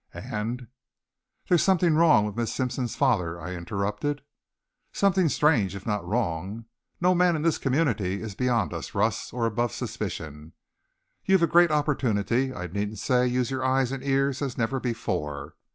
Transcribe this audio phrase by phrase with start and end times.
[0.15, 0.65] And"
[1.47, 4.23] "There's something wrong with Miss Sampson's father," I interrupted.
[4.91, 6.65] "Something strange if not wrong.
[6.99, 10.53] No man in this community is beyond us, Russ, or above suspicion.
[11.23, 12.51] You've a great opportunity.
[12.51, 15.53] I needn't say use your eyes and ears as never before."